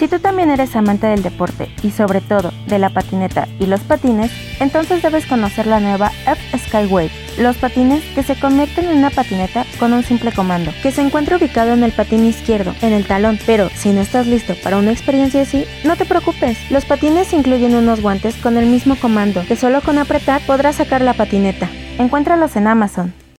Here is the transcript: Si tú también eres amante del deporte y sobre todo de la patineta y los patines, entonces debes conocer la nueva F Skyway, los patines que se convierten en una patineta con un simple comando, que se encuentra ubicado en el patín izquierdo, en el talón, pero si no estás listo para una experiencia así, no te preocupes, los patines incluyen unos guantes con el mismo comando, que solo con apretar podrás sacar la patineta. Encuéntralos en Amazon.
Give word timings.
Si 0.00 0.08
tú 0.08 0.18
también 0.18 0.50
eres 0.50 0.74
amante 0.76 1.08
del 1.08 1.22
deporte 1.22 1.68
y 1.82 1.90
sobre 1.90 2.22
todo 2.22 2.54
de 2.68 2.78
la 2.78 2.88
patineta 2.88 3.46
y 3.58 3.66
los 3.66 3.80
patines, 3.80 4.32
entonces 4.58 5.02
debes 5.02 5.26
conocer 5.26 5.66
la 5.66 5.78
nueva 5.78 6.10
F 6.26 6.58
Skyway, 6.58 7.10
los 7.38 7.58
patines 7.58 8.02
que 8.14 8.22
se 8.22 8.34
convierten 8.34 8.88
en 8.88 8.96
una 8.96 9.10
patineta 9.10 9.66
con 9.78 9.92
un 9.92 10.02
simple 10.02 10.32
comando, 10.32 10.72
que 10.82 10.90
se 10.90 11.02
encuentra 11.02 11.36
ubicado 11.36 11.74
en 11.74 11.84
el 11.84 11.92
patín 11.92 12.24
izquierdo, 12.24 12.74
en 12.80 12.94
el 12.94 13.06
talón, 13.06 13.38
pero 13.44 13.68
si 13.74 13.90
no 13.90 14.00
estás 14.00 14.26
listo 14.26 14.54
para 14.64 14.78
una 14.78 14.90
experiencia 14.90 15.42
así, 15.42 15.66
no 15.84 15.96
te 15.96 16.06
preocupes, 16.06 16.56
los 16.70 16.86
patines 16.86 17.34
incluyen 17.34 17.74
unos 17.74 18.00
guantes 18.00 18.36
con 18.36 18.56
el 18.56 18.64
mismo 18.64 18.96
comando, 18.96 19.44
que 19.46 19.56
solo 19.56 19.82
con 19.82 19.98
apretar 19.98 20.40
podrás 20.46 20.76
sacar 20.76 21.02
la 21.02 21.12
patineta. 21.12 21.68
Encuéntralos 21.98 22.56
en 22.56 22.68
Amazon. 22.68 23.19